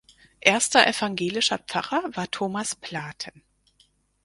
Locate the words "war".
2.15-2.31